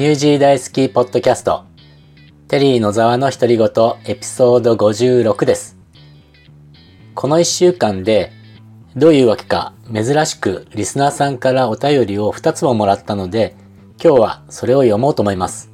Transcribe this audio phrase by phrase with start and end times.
[0.00, 1.66] ニュージー大好きポッドキャスト、
[2.48, 3.68] テリー野沢の独り言
[4.06, 5.76] エピソード56です。
[7.14, 8.32] この1週間で、
[8.96, 13.56] どういうわけか珍しくリスナーさんからお便りを2つももらったので、
[14.02, 15.70] 今日はそれを読もうと思います。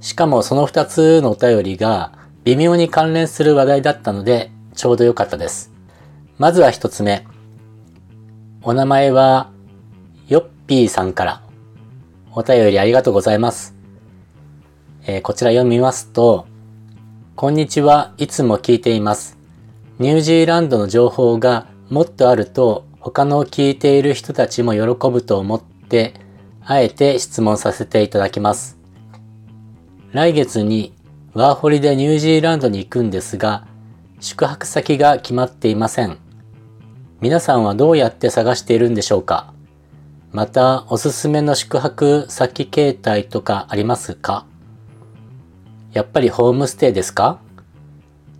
[0.00, 2.12] しかもその2つのお便りが
[2.44, 5.70] 微妙に関連する話題だったので、ちょうどよかったです。
[6.38, 7.26] まずは1つ目。
[8.62, 9.50] お名前は、
[10.26, 11.42] ヨッピーさんから
[12.38, 13.74] お便りありがとうございます。
[15.06, 16.46] えー、こちら読みますと、
[17.34, 19.38] こんにちは、いつも聞いています。
[19.98, 26.12] ニュージーランドの情報がもっとあると他の聞いている人たちも喜ぶと思って、
[26.62, 28.76] あえて質問させていただきます。
[30.12, 30.92] 来月に
[31.32, 33.66] ワーホリでニュージーランドに行くんですが、
[34.20, 36.18] 宿泊先が決まっていません。
[37.22, 39.54] 皆さんはどうやって探しているんでしょうか？
[40.36, 44.44] また、おすすめの宿泊先形態とかありますか？
[45.94, 47.38] やっぱりホームステイですか？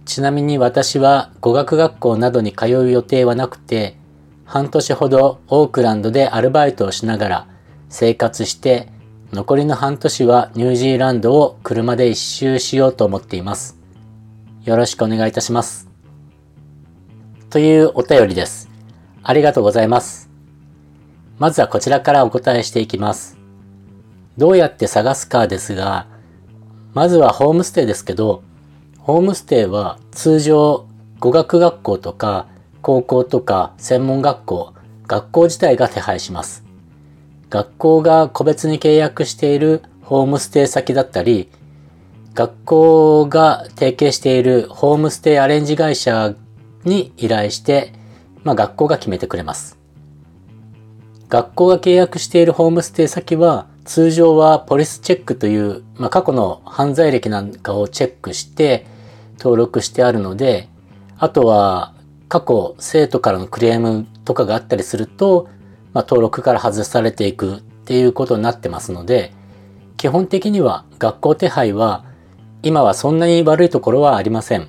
[0.05, 3.97] ちなみに私は語学学校などに通う予定はなくて、
[4.45, 7.47] 半年ほどオークランドでアルバイトをしながら
[7.89, 8.91] 生活して、
[9.33, 13.79] 残りの半年はニュージーランドを車で一周しようと思っています。
[14.65, 15.89] よろしくお願いいたします。
[17.49, 18.69] というお便りです。
[19.23, 20.29] ありがとうございます。
[21.39, 23.37] まずはこちらからお答えしていきます。
[24.39, 26.07] どうやって探すかですが、
[26.95, 28.43] まずはホームステイですけど、
[28.99, 30.87] ホームステイは通常
[31.21, 32.47] 語学学校とか
[32.83, 34.73] 高校とか専門学校、
[35.07, 36.65] 学校自体が手配します。
[37.51, 41.49] 学校が個別に契約しているホームステイ先だったり、
[42.35, 46.35] 学校が提携しているホームステイアレンジ会社
[46.85, 47.93] に依頼して、
[48.43, 49.79] まあ学校が決めてくれます。
[51.29, 58.87] 学校が契約しているホームステイ先は通常はポリスチェックという、まあ、過去の犯罪歴なんかをチェックして
[59.39, 60.69] 登録してあるので、
[61.19, 61.95] あとは
[62.29, 65.49] 過去生徒からのクレームとかがあったりすると、
[65.93, 69.33] まあ、登録から外されていくっていうことになってますので、
[69.97, 72.05] 基本的には学校手配は
[72.63, 74.69] 今はそんなに悪いところはありません。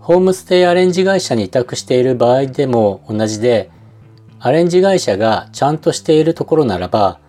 [0.00, 3.70] ホームステイアレンジ会社に委託している場合でも同じで、
[4.44, 7.20] アレンジ会社がちゃんとしているところならば、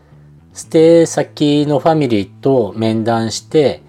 [0.51, 3.83] ステイ先のファミリーと面談して、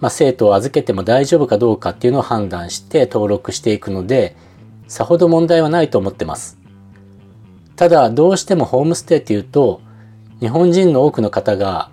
[0.00, 4.36] まあ、生徒を預けても大丈夫かどうかっていうのを判断して登録していくので、
[4.88, 6.56] さほど問題はないと思ってます。
[7.76, 9.82] ただ、どうしてもホームステイっていうと、
[10.40, 11.90] 日本人の多くの方が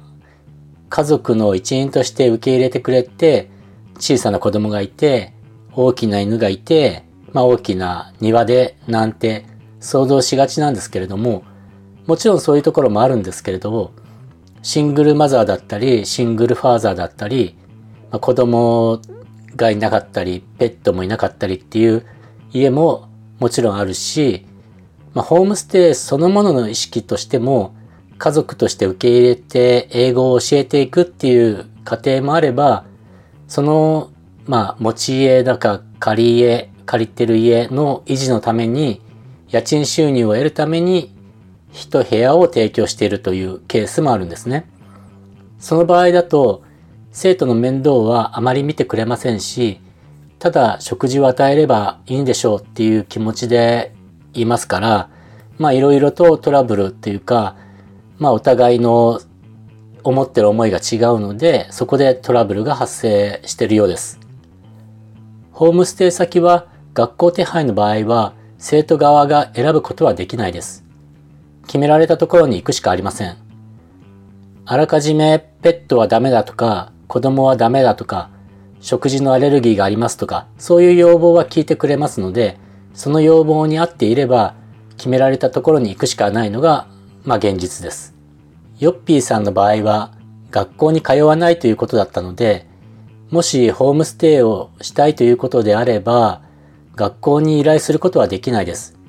[0.87, 3.49] 家族の一員として受け入れてくれて、
[3.97, 5.33] 小さな子供がいて、
[5.73, 7.03] 大きな犬がいて、
[7.33, 9.45] まあ大きな庭でなんて
[9.79, 11.43] 想像しがちなんですけれども、
[12.05, 13.91] もちろんそういうところもあるんですけれど、
[14.61, 17.55] シングルマザーだったり、シングルファーザーだったり、
[18.11, 18.99] まあ、子供
[19.55, 22.05] がいなかったり、ペットもいなかったりっていう
[22.51, 23.07] 家も
[23.39, 24.45] もちろんあるし、
[25.13, 27.75] まあ、ホームステイそのものの意識としても、
[28.17, 32.85] 家族として受け入れて英語を教えていくっていう過程もあれば、
[33.47, 34.11] その、
[34.45, 39.01] まあ、持ち家だか借り家、借りてる家の維持のために、
[39.49, 41.13] 家賃収入を得るために
[41.71, 44.69] 一部屋を提供しているというケースもあるんですね。
[45.59, 46.63] その場合だと
[47.11, 49.79] 生徒の面倒はあまり見てくれませんし、
[50.37, 53.93] ただ食事を与えればいいんでしょうっていう気持ちで
[54.33, 55.09] いますから、
[55.57, 57.55] まあいろいろとトラブルっていうか、
[58.17, 59.19] まあお互いの
[60.03, 64.19] 思ってる思いが違うので、そこでトラブルが発生しているようです。
[65.51, 70.83] ホームステイ先は学校手配の場合は生徒側が選ぶことはできないです。
[71.65, 73.37] 決められたところに行くしかありません。
[74.65, 78.29] あらかじめペットはダメだとか、子供はダメだとか、
[78.81, 82.57] 食事のアレルギーがありますとか、そういう要望は聞いてくれますので、
[82.93, 84.55] その要望に合っていれば、
[84.97, 86.87] 決められたところに行くしかないのが、
[87.23, 88.13] まあ現実です。
[88.77, 90.11] ヨッピーさんの場合は、
[90.51, 92.67] 学校に通わないということだったので、
[93.31, 96.41] もしホームステイをしたいということであれば、
[96.99, 98.99] 学校に依頼することはできないです。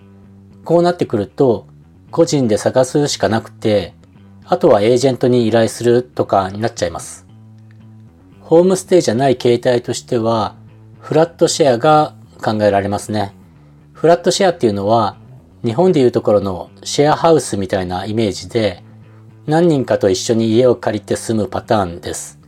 [0.64, 1.66] こうなってくると、
[2.12, 3.94] 個人で探すしかなくて、
[4.44, 7.26] あとはエージェントに依頼するとかになっちゃいます。
[8.42, 10.54] ホームステイじゃない形態としては、
[11.00, 13.34] フラットシェアが考えられますね。
[13.92, 15.16] フラットシェアっていうのは、
[15.64, 18.84] 日本でいうところのシェアハウスみたいなイメージで、
[19.46, 22.38] 何人かと一緒に家を借りて住むパターンです。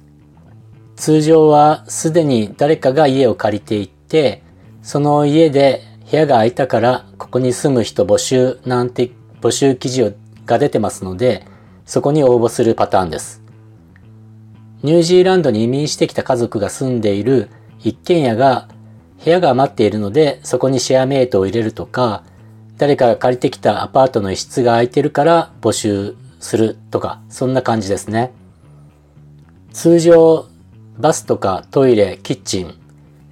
[0.94, 4.44] 通常はすでに誰かが家を借りていて、
[4.82, 10.14] その家で部屋が空いたからここに住む人募集なんて募集記事
[10.44, 11.46] が出てますので、
[11.86, 13.42] そこに応募するパターンです。
[14.82, 17.48] ニュージーランドに移民してきた家族が住んでいる
[17.78, 18.68] 一軒家が
[19.24, 22.24] 部屋が余っているのでそこにシェアメイトを入れるとか
[22.78, 28.32] 誰かが借りてきたアパートの一室が空いてるから募集するとかそんな感じですね
[29.72, 30.46] 通常
[30.98, 32.74] バスとかトイレキッチン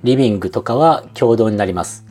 [0.02, 2.06] リビングとかは共同になります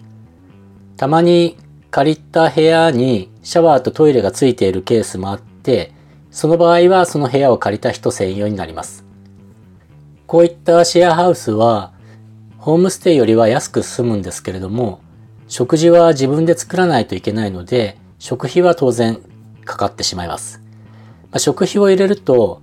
[0.97, 1.57] たまに
[1.91, 5.93] 借りた部屋にシャワーとトイレがついているケースもあって
[6.29, 9.05] その場合はその部屋を借りた人専用になります。
[10.27, 11.91] こういったシェアハウスは
[12.59, 15.01] ホームステイよりは安く済むんですけれども
[15.47, 19.19] 食事は自分で作らないといけないので食費は当然
[19.65, 20.61] かかってしまいます。
[21.31, 22.61] まあ、食費を入れると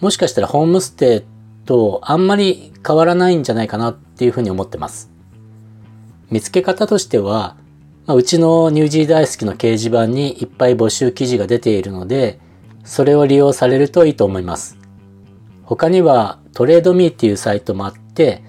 [0.00, 1.22] もしかしたらホームステイ
[1.64, 5.10] とあんまり変わらないんじゃないかなっていうふうに思ってます。
[6.30, 7.56] 見つけ方としては、
[8.06, 12.40] まあ、うちのニュージー大好きの掲示板にいっぱい募集記事が出ているので、
[12.84, 14.78] それを利用されるといいと思います。
[15.64, 18.42] 他にはトレードミーっていうサイトもあって、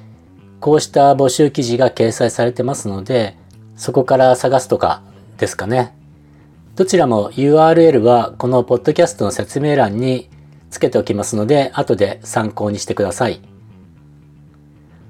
[0.59, 3.37] こうした募集記事が掲載されてますので、
[3.75, 5.01] そこから探すとか
[5.37, 5.95] ですかね。
[6.75, 10.29] どちらも URL はこのポッドキャストの説明欄に
[10.73, 13.39] つけておきますので、後で参考にしてください。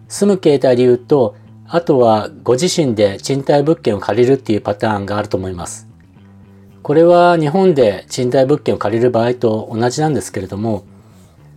[0.10, 1.36] 住む形態で言うと、
[1.68, 5.88] あとはご自身で賃貸物件を借りるっていうパターンがあると思います。
[6.83, 10.83] これは日本で賃貸物件を借りる場合と同じなんですけれども、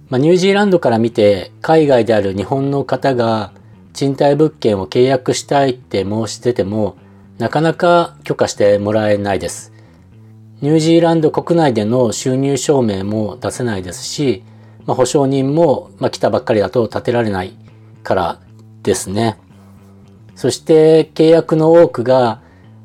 [0.09, 3.53] まあ、ニュージーランドから見て海外である日本の方が
[3.93, 6.97] 賃貸物件を契約したいって申し出ても
[7.39, 9.73] なかなか許可してもらえないです。
[10.63, 14.43] ニュージーランド国内での収入証明も出せないですし、
[14.87, 17.53] まあ、保証人も、まあ、来たばっかりだと立てられない
[18.03, 18.41] から
[18.83, 19.39] ですね。
[20.35, 22.41] そして契約の多くが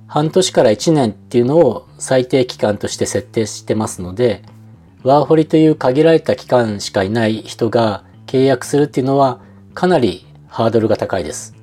[0.07, 4.41] 半年から1年っていうのを最低期間として設定してますので、
[5.03, 9.39] ワーホリという限られた期間しかいない人が契約するっていうのは
[9.74, 11.56] かなりハードルが高いです。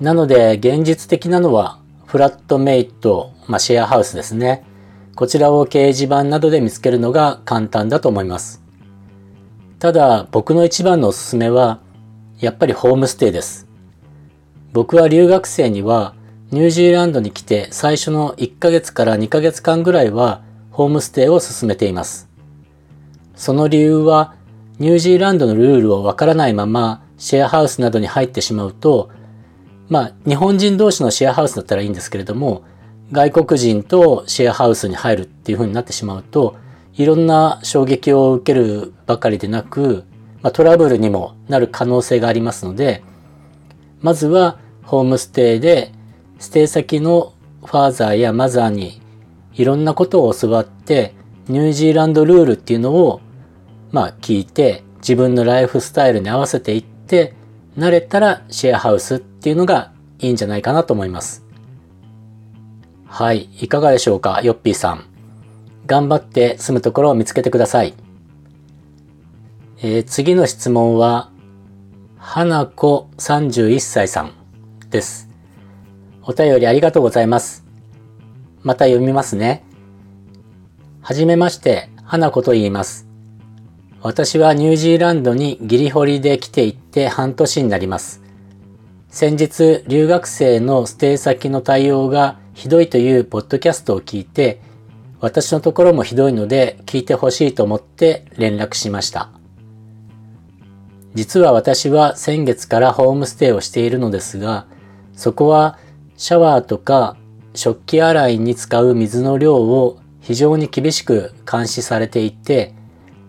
[0.00, 4.64] なので現実的なのはフラットメイト、まあ、シェアハウスですね。
[5.20, 8.62] こちらを掲示板などで見つけるのが簡単だと思います。
[9.78, 11.80] ただ僕の一番のおすすめは
[12.38, 13.68] やっぱりホームステイです。
[14.72, 16.14] 僕は留学生には
[16.50, 20.40] ニュージーランドに来て最初の1ヶ月から2ヶ月間ぐらいは
[20.70, 22.30] ホームステイを進めています。
[23.34, 24.34] その理由は
[24.78, 29.10] ニュージーランドのルールをわからないままシェアハウスなどに入ってしまうと、
[29.90, 32.62] まあ日本人同士のシェアハウスだったらいいんですけれども、
[33.12, 36.56] 外国人とシェアハウスに入るっていう風になってしまうと、
[36.94, 40.04] いろんな衝撃を受けるばかりでなく、
[40.42, 43.02] ま、トラブルにもなる可能性がありますので、
[44.00, 45.92] まずはホームステイで
[46.38, 47.34] ステイ先の
[47.64, 49.00] ファーザーやマザーに
[49.54, 51.14] いろんなことを教わって
[51.48, 53.20] ニュージーランドルールっていうのを
[53.92, 57.34] まあ聞いて自分のライフスタイルに合わせていって
[57.76, 61.49] 慣れたらシェアハウスっていうのがいいんじゃないかなと思います。
[63.12, 65.04] はい、いかがでしょうか、ヨッピーさん。
[65.84, 67.92] 頑張って住むところを見つけてください。
[69.82, 71.28] えー、次の質問は、
[72.16, 74.32] 花子31歳さん
[74.90, 75.28] です。
[76.22, 77.66] お便りありがとうございます。
[78.62, 79.64] また読みますね。
[81.02, 83.08] はじめまして、花子と言います。
[84.02, 88.22] 私はニュージーランドにギリホリで来ていって半年になります。
[89.08, 94.60] 先日、留学生のステイ先の対応がひどいというポッドキャストを聞いて、
[95.20, 99.30] 私のところもひどいので聞いてほしいと思って連絡しました。
[101.14, 104.66] 実は私は先月からホームステイをしているのですが、
[105.14, 105.78] そこは
[106.16, 107.16] シャワーとか
[107.54, 112.74] 食器洗いに使う水の量を非常に厳しく監視されていて、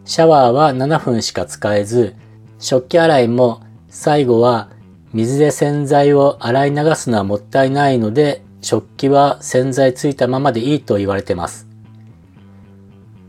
[0.05, 2.15] シャワーは7分しか使えず、
[2.59, 4.69] 食器洗いも最後は
[5.13, 11.67] 水で洗剤を洗い流すのはもったいないので、食器は洗剤ついたままでいいと言われてます。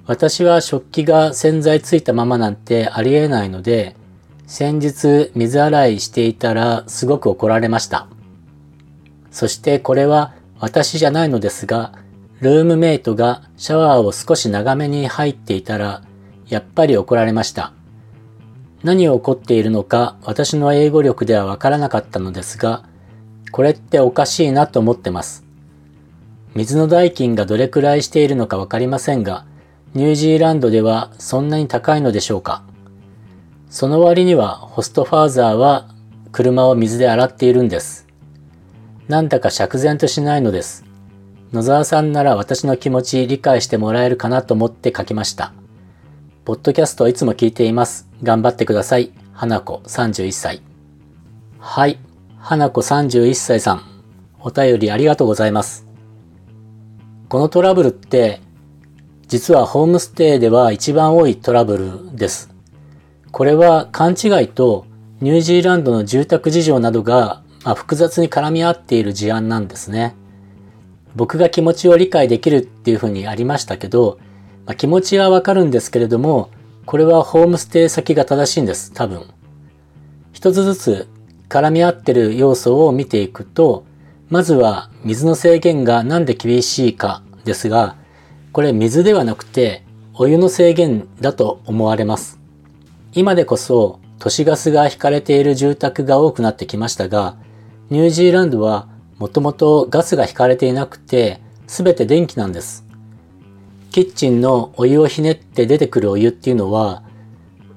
[0.07, 3.97] 私は食器が洗剤ついたままなんてありえないので、
[4.47, 8.09] 先日水洗いしていたらすごく怒られました。
[9.31, 11.93] そしてこれは私じゃないのですが、
[12.41, 16.03] ルームメイトがシャワーを少し長めに入っていたら、
[16.49, 17.73] やっぱり怒られました。
[18.83, 22.85] 何を起こっているのか私の英語力ではわからなかったのですが、
[23.53, 25.45] これっておかしいなと思ってます。
[26.55, 29.45] 水の代金がどれくらいしているのかわかりませんが、
[29.95, 32.63] ニュージーランドではそんなに高いのでしょうか
[33.69, 35.89] その割にはホストファーザーは
[36.33, 38.07] 車を水で洗っているんです。
[39.09, 40.85] なんだか釈然としないのです。
[41.53, 45.53] 野沢さんなら私の気持ち理解してもらえるかなと思って書きました。
[46.47, 48.09] ポッドキャストいつも聞いています。
[48.23, 49.13] 頑張ってください。
[49.35, 50.63] 花子31歳。
[51.59, 51.99] はい。
[52.45, 53.83] 花子31歳さん。
[54.41, 55.87] お便りありがとうございます。
[57.29, 58.41] このトラブルって、
[59.29, 61.77] 実はホームステイでは一番多いトラブ
[62.11, 62.53] ルです。
[63.31, 64.87] これは勘違いと
[65.21, 70.17] ニュージーランドの住宅事情などが、まあ、複雑に絡み合っている事案なんですね。
[71.15, 74.19] 僕が気持ちを理解できるっていうふうにありましたけど、
[74.67, 76.51] まあ、気持ちはわかるんですけれども、
[76.87, 79.27] これはホームステイ先が正しいんです、多分。
[80.33, 81.09] 一つずつ
[81.53, 83.85] 絡み合ってる要素を見ていくと、
[84.31, 87.97] まずは水の制限がなんで厳しいかですが、
[88.53, 92.41] これ水ではなくてお湯の制限だと思われます。
[93.13, 97.37] 今でこそ都市ガスが引かれている住宅が多くなってきましたが、
[97.91, 102.87] ニュージーランドはもともとガスが引かれていなくて、すべて電気なんです。
[103.91, 107.03] キッチンのお湯をひねって出てくるお湯っていうのは、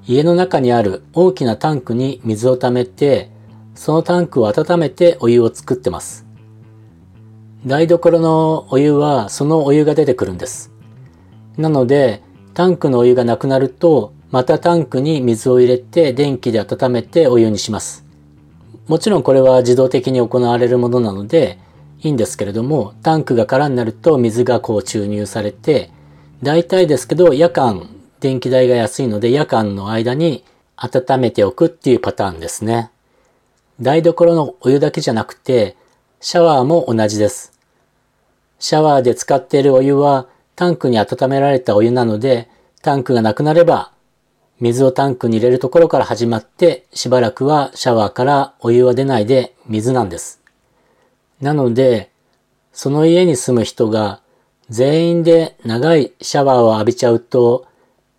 [0.06, 3.35] 家の中にある大きなタンクに水を溜めて、
[3.76, 6.26] そのタンクを温めてお湯を作ってます。
[7.64, 10.72] 台所のお湯はそのお湯が出てくるんです。
[11.56, 12.22] なので、
[12.54, 18.04] タンクのお湯がなくなると、またタンクに水を入れて電気で温めてお湯にします。
[18.88, 21.58] もちろんこれは自動的に行われるものなので
[22.02, 25.90] いいんですけれども、タンクが空になると水がこう注入されて、
[26.42, 27.88] 大体ですけど、夜間、
[28.20, 30.44] 電気代が安いので夜間の間に
[30.76, 32.90] 温めておくっていうパターンですね。
[33.80, 35.76] 台所のお湯だけじゃなくて、
[36.20, 37.52] シャワーも同じです。
[38.58, 42.48] シャワーで使っているお湯はタンクに温められたお湯なので、
[42.80, 43.92] タンクがなくなれば、
[44.60, 50.40] 水をタンクに入れるところから始まって、しばらくはシャワーからお湯は出ないで水なんです。
[51.42, 52.10] なので、
[52.72, 54.22] その家に住む人が
[54.70, 57.66] 全員で長いシャワーを浴びちゃうと、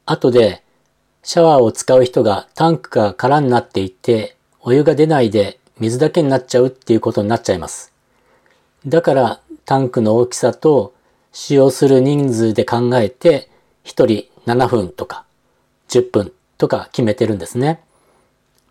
[0.06, 0.64] 後で
[1.24, 4.37] シャワーを使う人がタンクが空になっていて、
[4.68, 7.94] お湯が出ないで水だけになっちゃうっていうことになっちゃいます。
[8.86, 10.94] だからタンクの大きさと
[11.32, 13.50] 使用する人数で考えて、
[13.86, 15.24] 1人7分とか
[15.88, 17.80] 10分とか決めてるんですね。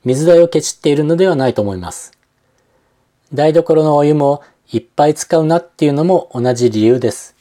[0.05, 2.13] 水代をケチっているのではないと思います。
[3.33, 7.35] 台所のお湯もいっぱい使うなっていうのも同じ理由です。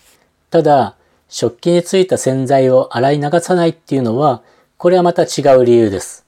[0.49, 0.95] ただ、
[1.27, 4.43] 食器についた洗剤を洗い流さないっていうのは、
[4.77, 6.24] これはまた違う理由です。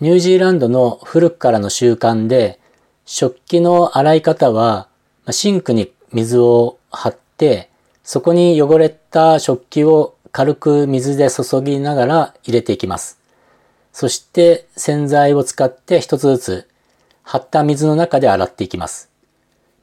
[0.00, 2.60] ニュージーランドの古くからの習慣で、
[3.06, 4.88] 食器の洗い方は、
[5.30, 7.70] シンクに水を張って、
[8.04, 13.18] そこに汚れた食器を軽く水で注ぎながら入れていきます。
[13.90, 16.68] そして洗剤を使って一つずつ
[17.22, 19.08] 張った水の中で洗っていきます。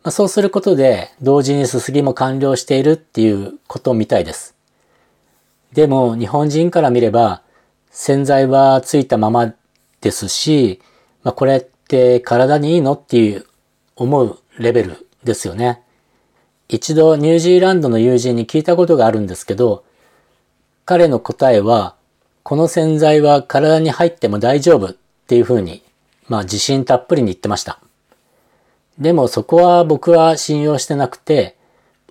[0.04, 4.56] まあ、そうすることで同時にすすぎも完了しているっていうことみたいです。
[5.74, 7.42] でも日本人から見れば
[7.90, 9.56] 洗剤はついたまま
[10.04, 10.82] ですし、
[11.24, 12.94] まあ、これって体にいいの？
[12.94, 13.46] っていう
[13.96, 15.82] 思うレベルですよね。
[16.68, 19.86] 一度ニュージーランドの友人に聞いたことがあるんですけど、
[20.86, 21.96] 彼の答えは、
[22.44, 24.96] この洗剤は体に入っても大丈夫っ
[25.28, 25.82] ていうふうに、
[26.28, 27.80] まあ自信たっぷりに言ってました。
[29.00, 31.56] でもそこは僕は信用してなくて、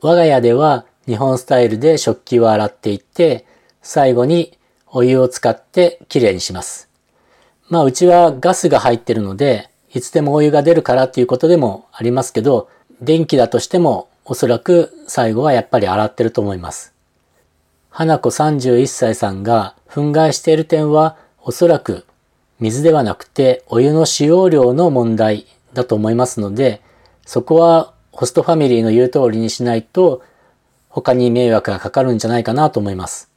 [0.01, 3.45] 我が家では日本スタイルで食器を洗っていって、
[3.83, 4.57] 最後に
[4.87, 6.89] お湯を使ってきれいにします。
[7.73, 12.69] まあうちはガスが入ってるので、いつでもお湯が出るからっていうことでもありますけど、
[13.01, 16.93] 電気だとしてもおそらく最後はやっぱり洗ってると思います。
[17.89, 22.05] 花子31歳さんが憤慨している点はおそらく
[22.61, 26.83] 水ではなくてお湯の使用量の問題だと思いますので、
[27.25, 30.23] そこはホストファミリーの言う通りにしないと
[30.91, 33.31] 他に迷惑がかかるんじゃないかなと思います。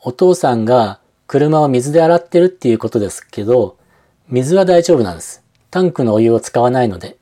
[0.00, 3.76] お父さんが車を水で洗ってるっていうことですけど、
[4.28, 5.42] 水は大丈夫なんです。
[5.70, 7.16] タンクのお湯を使わないので。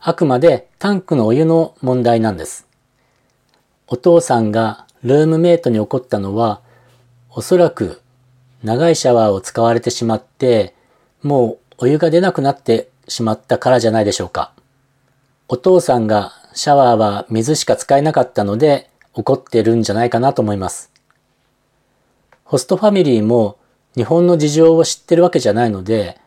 [0.00, 2.66] あくまでタンクのお湯の問題なんです。
[3.86, 6.60] お父さんがルームメイトに起こったのは、
[7.30, 8.00] おそらく
[8.62, 10.74] 長いシャワーを使われてしまって、
[11.22, 14.52] もうお湯が出なくなってしまったからじゃないでしょうか。
[15.48, 20.87] お父さんがシャワーは水しか使えなかったので怒ってるんじゃないかなと思います。
[22.48, 23.58] ホストファミリーも
[23.94, 26.18] 日本の事情を知ってるわけじゃないので、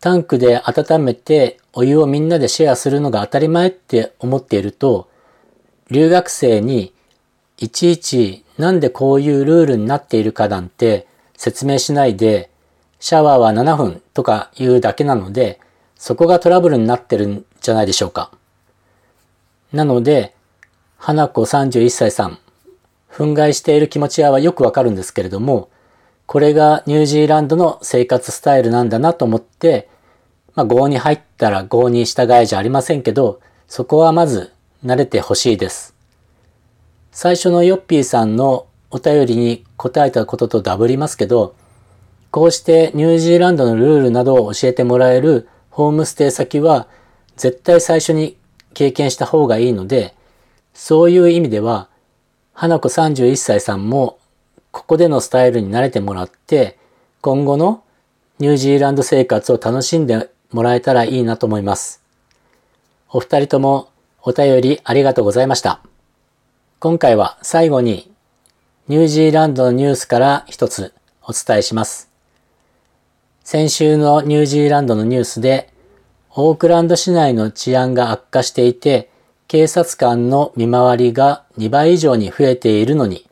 [0.00, 5.08] タンクで温めてお湯をみんなでシェアするのが当たり前って思っていると、
[5.90, 6.92] 留学生に
[7.56, 11.06] いちいちなんでこういうルールになっているかなんて
[11.38, 12.50] 説明しないで、
[13.00, 15.58] シャワーは7分とか言うだけなので、
[15.96, 18.30] そこがトラブルになってるんじゃないでしょうか。
[19.72, 20.34] なので、
[20.98, 22.38] 花子31歳さん、
[23.12, 25.68] 憤慨している気持ちはよくわかるんですけれども、
[26.26, 29.88] これがニュージーランドの生活スタイルなんだなと思って、
[30.54, 34.52] まあ、郷に入ったら郷に従えじゃありませんけど、そこはまず
[34.84, 35.94] 慣れてほしいです。
[37.10, 41.54] 最初のヨッピーさんのお便りに答えたこととダブりますけど、
[42.30, 46.88] こうしてニュージーランドのルールなどを教えてもらえるホームステイ先は
[47.36, 48.38] 絶対最初に
[48.72, 50.14] 経験した方がいいので、
[50.72, 51.88] そういう意味では、
[52.62, 54.20] 花子31歳さんも
[54.70, 56.78] ここでのスタイルに慣れてもらって、
[57.20, 57.82] 今後の
[58.38, 62.04] ニュージーランド生活を楽しんでもらえたらいいなと思います。
[63.10, 63.88] お二人とも
[64.22, 65.80] お便りありがとうございました。
[66.78, 68.12] 今回は最後に
[68.86, 72.12] ニュージーランドのニュースから一つお伝えします。
[73.42, 75.72] 先週のニュージーランドのニュースで
[76.30, 79.10] オークランド市内の治安が悪化していて
[79.52, 83.28] 警察官の見回りが2倍以上に増えているのに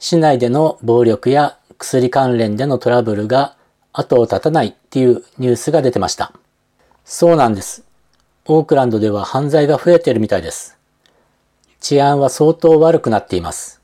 [0.00, 3.54] 市内での暴力や薬関連でのトラブルが
[3.92, 6.32] 後を絶たないっていうニュースが出てました。
[7.04, 7.84] そうなんです。
[8.46, 10.76] オークランドでは犯罪が増えているみたいです。
[11.78, 13.80] 治安は相当悪くなっています。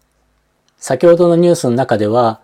[0.78, 2.40] 先ほどのニュースの中では、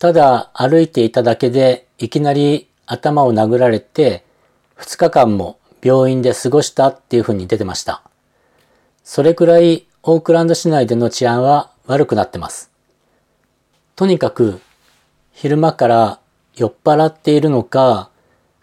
[0.00, 4.24] ただ歩いていただけでいきなり頭を殴られて
[4.78, 8.02] 2日間も病院で過ごしたっていうふうに出てました。
[9.04, 12.70] それくらいオークランド市内での治安は悪くなってます。
[13.96, 14.60] とにかく
[15.32, 16.20] 昼間から
[16.54, 18.10] 酔っ払っているのか、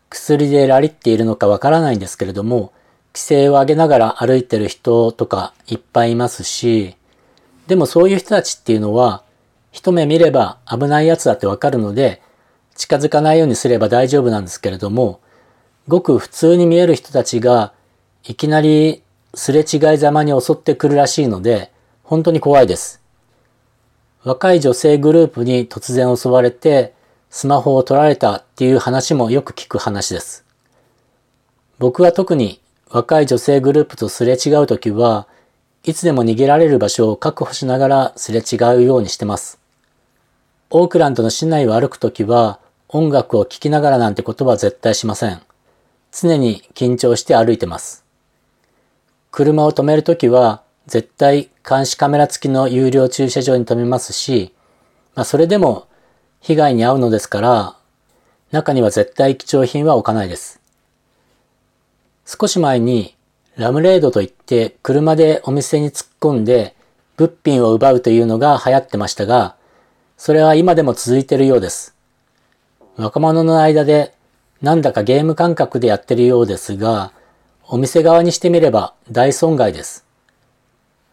[0.09, 2.71] 薬でラリっているのかわからないんですけれども、
[3.13, 6.95] 規制を上げながら歩いてる人とかいっぱいいますし、
[7.67, 9.23] でもそういう人たちっていうのは、
[9.71, 12.21] 一目見れば危ないやつだってわかるので、
[12.75, 15.19] 近づかないようにすれば大丈夫なんですけれども、
[15.87, 17.73] ごく普通に見える人たちが、
[18.23, 21.71] いきなりすれ違いざまに襲ってくるらしいので、
[22.03, 23.01] 本当に怖いです。
[24.23, 26.93] 若い女性グループに突然襲われて、
[27.29, 30.43] スマホを取られたっていう話もよく聞く話です。
[31.77, 35.27] 僕は特に若い女性グループとすれ違うときは、
[35.83, 39.59] いつでも逃げられる場所を確保しながらすれ違うようにしてます。
[40.71, 45.41] オークランドの市内を歩くときは、音楽を聴きながらなんてことは絶対しません。
[46.11, 48.08] 常に緊張して歩いてます。
[49.31, 54.53] 車を止めるときは、絶対監視カメラ付きの有料駐車場に停めますし、
[55.15, 55.87] まあそれでも
[56.41, 57.75] 被害に遭うのですから、
[58.51, 60.59] 中には絶対貴重品は置かないです。
[62.25, 63.15] 少し前に
[63.55, 66.75] ラムレードといって車でお店に突っ込んで
[67.17, 69.55] 物品を奪うというのが流行ってましたが、
[70.17, 71.95] それは今でも続いているようです。
[72.97, 74.13] 若者の間で
[74.61, 77.11] なんだかゲーム感覚でやってるようですが、
[77.71, 80.03] お店側にしてみれば大損害です。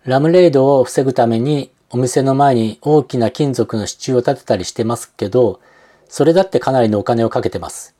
[0.04, 5.60] ラムレイドを防ぐためにお店の前に大きな金属の支柱を立てたりしてますけど、
[6.08, 7.94] それだってかなりのお金をかけてます。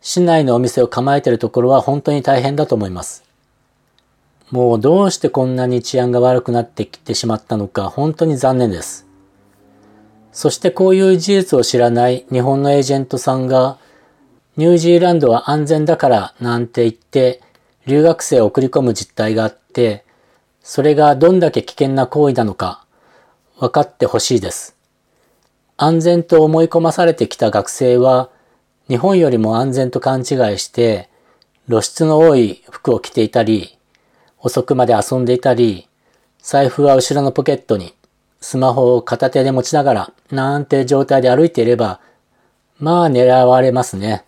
[0.00, 3.22] 市内のお店を構えてるところは本当に大変だと思います。
[4.50, 9.06] もうどうしてこんなに治安が悪くなってきてしまったのか本当に残念です。
[10.32, 13.76] そしてこういう事実を知らない日本のエージェントさんが
[14.56, 17.42] ニュージーランドは安全だからなんて言って
[17.88, 20.04] 留学生を送り込む実態があって
[20.62, 22.84] それがどんだけ危険な行為なのか
[23.58, 24.76] 分かってほしいです。
[25.78, 28.28] 安全と思い込まされてきた学生は
[28.88, 30.26] 日本よりも安全と勘違い
[30.58, 31.08] して
[31.66, 33.78] 露出の多い服を着ていたり
[34.38, 35.88] 遅くまで遊んでいたり
[36.42, 37.94] 財布は後ろのポケットに
[38.40, 42.00] スマホを片手で持ちながらなんて状態で歩いていれば
[42.78, 44.24] まあ狙われますね。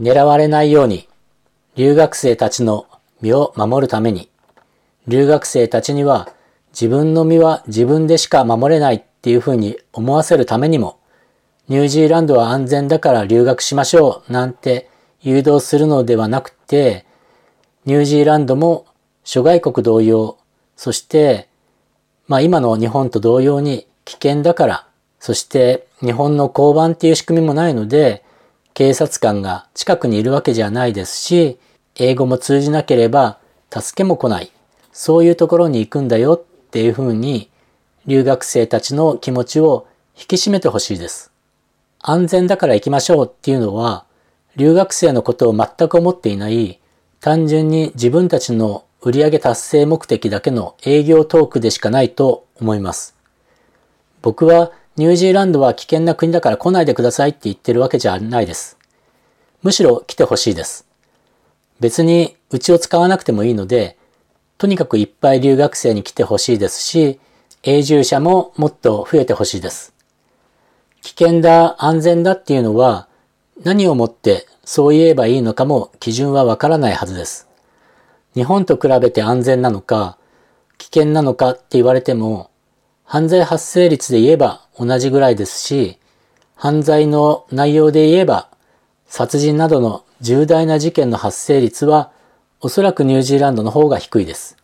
[0.00, 1.08] 狙われないように
[1.76, 2.86] 留学生たちの
[3.20, 4.30] 身を守るために。
[5.08, 6.32] 留学生たちには
[6.70, 10.98] 自分の身は自分でしか守れないっていうふうに思わせるためにも、
[11.68, 14.88] ニュージーランドは安全だから留学しましょうなんて
[15.20, 17.04] 誘導するのではなくて、
[17.84, 18.86] ニュージーランドも
[19.22, 20.38] 諸外国同様、
[20.76, 21.46] そして、
[22.26, 24.86] まあ今の日本と同様に危険だから、
[25.20, 28.24] そして日本の交番っていう仕組みもないので、
[28.72, 31.58] 警察官が近くにいるわけじゃないですし、
[31.96, 33.38] 英語も通じなければ
[33.70, 34.50] 助けも来ない。
[34.92, 37.50] そういうところに行くんだよっていうふうに
[38.06, 41.32] 留学生たちの気持ちを引き締めてほしいです。
[42.00, 44.04] 安全だから行きましょうっていうのは
[44.56, 46.80] 留学生のことを全く思っていない
[47.20, 53.14] 単純に自分たちの売上達成目的だけの営業トークでしかないと思います。
[54.22, 58.78] 僕はニュージーランドは危険な国だから来ないでくださいって言ってるわけじゃないです。
[59.62, 60.85] むしろ来てほしいです。
[61.80, 63.96] 別にうちを使わなくてもいいので
[64.58, 67.20] とにかくいっぱい留学生に来てほしいですし、
[67.62, 69.92] 永住者ももっと増えてほしいです。
[71.02, 73.06] 危険だ、安全だっていうのは
[73.62, 77.48] 何をもってそう言えばいいのかも基準はわからないはずです。
[78.34, 80.16] 日本と比べて安全なのか、
[80.78, 82.50] 危険なのかって言われても、
[83.04, 85.98] 犯罪発生率で言えば同じぐらいですし、
[86.54, 88.48] 犯罪の内容で言えば、
[89.06, 92.10] 殺人などの重大な事件の発生率は
[92.60, 94.56] おそらくニュージーランドの方が低いです。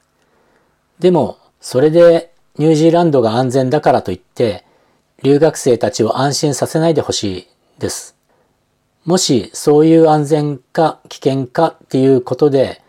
[0.99, 4.65] でも、それでニュージーランドが安全だからといって、
[5.23, 8.17] 留学生たちを安心させないでほしいです。
[9.05, 12.83] もしそういう安全か危険かっていうことで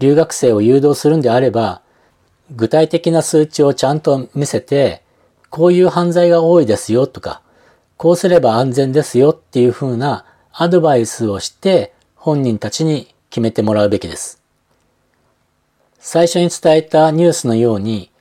[0.00, 1.82] 留学生を誘導するんであれば、
[2.50, 5.02] 具体的な数値をちゃんと見せて、
[5.50, 7.42] こういう犯罪が多いですよとか、
[7.96, 11.92] こうすれば安全ですよっていう風なアドバイスをして
[12.24, 14.40] 本人たちに決めてもらうべきです。
[15.98, 18.12] 最初に伝えたニュースのように、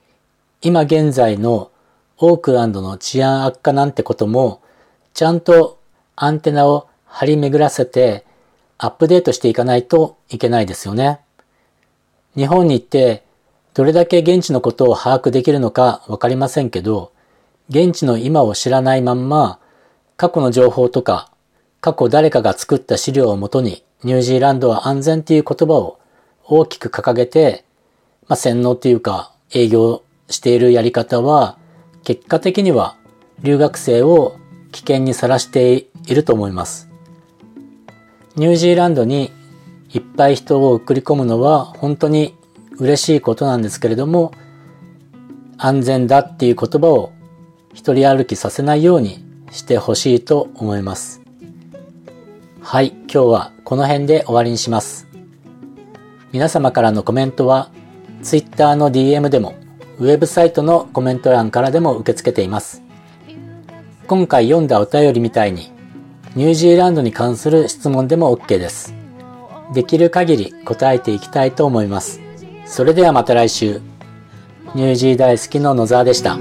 [0.64, 1.70] 今現在の
[2.18, 4.64] オークランドの治安悪化なんてことも、
[5.14, 5.80] ちゃんと
[6.16, 8.26] アンテナを張り巡らせて
[8.80, 11.20] アップデートしていかないといけないですよね。
[12.36, 13.24] 日本に行って
[13.76, 17.12] どれだけ現地のことを把握できるのかわかりませんけど、
[17.70, 19.60] 現地の今を知らないまんま
[20.18, 21.30] 過去の情報とか
[21.82, 26.00] 過去誰かが作った資料をもとにニュージーランドは安全っていう言葉を
[26.44, 27.66] 大きく掲げて、
[28.28, 31.58] まあ、洗脳っていうか営業しているやり方は
[32.04, 32.96] 結果的には
[33.42, 34.38] 留学生を
[34.72, 36.90] 危険にさらしていると思います。
[38.36, 39.32] ニュージーランドに
[39.94, 42.36] いっぱい人を送り込むのは本当に
[42.78, 44.32] 嬉しいことなんですけれども、
[45.58, 47.12] 安全だっていう言葉を
[47.74, 51.21] 一人歩きさせないようにしてほしいと思います。
[52.64, 55.08] はい、今日はこの辺で終わりにします。
[56.32, 57.72] 皆様からのコメントは
[58.22, 59.56] Twitter の DM でも
[59.98, 62.84] ウェブサイトのコメント欄からでも受け付けています。
[64.08, 65.72] 今回読んだお便りみたいに、
[66.36, 68.94] ニュージーランドに関する質問でも OK です。
[69.74, 72.22] できる限り答えていきたいと思います。
[72.66, 73.82] それではまた来週。
[74.76, 76.38] ニュージー大好きの野沢でした。